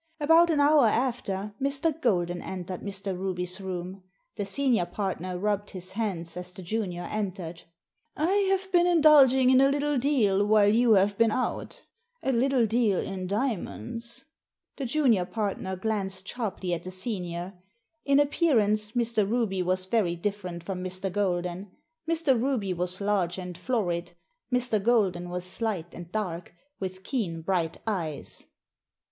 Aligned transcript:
About 0.19 0.49
an 0.49 0.59
hour 0.59 0.87
after 0.87 1.53
Mr. 1.61 2.01
Golden 2.01 2.41
entered 2.41 2.81
Mr. 2.81 3.15
Ruby's 3.15 3.61
room. 3.61 4.01
The 4.35 4.45
senior 4.45 4.87
partner 4.87 5.37
rubbed 5.37 5.69
his 5.69 5.91
hands 5.91 6.35
as 6.35 6.51
the 6.51 6.63
junior 6.63 7.03
entered." 7.03 7.61
I 8.17 8.31
have 8.49 8.71
been 8.71 8.87
indulging 8.87 9.51
in 9.51 9.61
a 9.61 9.69
little 9.69 9.99
deal 9.99 10.43
while 10.43 10.67
you 10.69 10.93
have 10.93 11.19
been 11.19 11.29
out— 11.29 11.83
a 12.23 12.31
little 12.31 12.65
deal 12.65 12.97
in 12.97 13.27
diamonds." 13.27 14.25
The 14.77 14.87
junior 14.87 15.23
partner 15.23 15.75
glanced 15.75 16.27
sharply 16.27 16.73
at 16.73 16.81
the 16.83 16.89
senior. 16.89 17.53
In 18.03 18.19
appearance 18.19 18.93
Mr. 18.93 19.29
Ruby 19.29 19.61
was 19.61 19.85
very 19.85 20.15
different 20.15 20.63
from 20.63 20.83
Mr. 20.83 21.11
Golden. 21.11 21.69
Mr. 22.09 22.33
Ruby 22.41 22.73
was 22.73 23.01
large 23.01 23.37
and 23.37 23.55
florid. 23.55 24.13
Mr. 24.51 24.81
Golden 24.81 25.29
was 25.29 25.45
slight 25.45 25.93
and 25.93 26.11
dark, 26.11 26.55
with 26.79 27.03
keen, 27.03 27.41
bright 27.43 27.77
eyes. 27.85 28.47